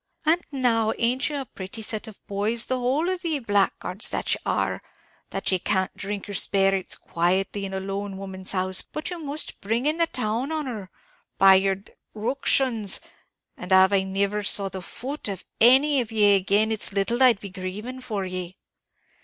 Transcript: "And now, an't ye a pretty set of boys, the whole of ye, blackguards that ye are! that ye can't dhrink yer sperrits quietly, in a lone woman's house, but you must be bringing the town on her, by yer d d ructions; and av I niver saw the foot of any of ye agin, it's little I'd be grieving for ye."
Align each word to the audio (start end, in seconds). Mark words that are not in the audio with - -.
"And 0.25 0.41
now, 0.51 0.89
an't 0.93 1.29
ye 1.29 1.35
a 1.35 1.45
pretty 1.45 1.83
set 1.83 2.07
of 2.07 2.25
boys, 2.25 2.65
the 2.65 2.79
whole 2.79 3.07
of 3.11 3.23
ye, 3.23 3.37
blackguards 3.37 4.09
that 4.09 4.33
ye 4.33 4.41
are! 4.47 4.81
that 5.29 5.51
ye 5.51 5.59
can't 5.59 5.95
dhrink 5.95 6.25
yer 6.27 6.33
sperrits 6.33 6.95
quietly, 6.95 7.65
in 7.65 7.73
a 7.75 7.79
lone 7.79 8.17
woman's 8.17 8.51
house, 8.51 8.81
but 8.81 9.11
you 9.11 9.23
must 9.23 9.61
be 9.61 9.67
bringing 9.67 9.99
the 9.99 10.07
town 10.07 10.51
on 10.51 10.65
her, 10.65 10.89
by 11.37 11.53
yer 11.53 11.75
d 11.75 11.91
d 11.91 11.93
ructions; 12.15 12.99
and 13.55 13.71
av 13.71 13.93
I 13.93 14.01
niver 14.01 14.41
saw 14.41 14.69
the 14.69 14.81
foot 14.81 15.27
of 15.27 15.45
any 15.59 16.01
of 16.01 16.11
ye 16.11 16.35
agin, 16.35 16.71
it's 16.71 16.91
little 16.91 17.21
I'd 17.21 17.39
be 17.39 17.49
grieving 17.51 18.01
for 18.01 18.25
ye." 18.25 18.57